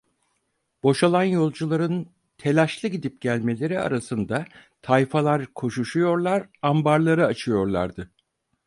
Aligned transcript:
Boşalan 0.83 1.23
yolcuların, 1.23 2.07
telaşlı 2.37 2.89
gidip 2.89 3.21
gelmeleri 3.21 3.79
arasında, 3.79 4.45
tayfalar 4.81 5.45
koşuşuyorlar, 5.45 6.49
ambarları 6.61 7.25
açıyorlardı. 7.25 8.11